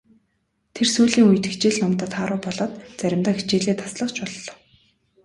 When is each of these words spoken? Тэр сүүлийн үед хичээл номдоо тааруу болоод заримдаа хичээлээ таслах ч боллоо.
Тэр 0.75 0.87
сүүлийн 0.95 1.27
үед 1.29 1.45
хичээл 1.51 1.81
номдоо 1.81 2.07
тааруу 2.13 2.39
болоод 2.45 2.73
заримдаа 2.99 3.33
хичээлээ 3.35 3.75
таслах 3.81 4.09
ч 4.15 4.17
боллоо. 4.25 4.55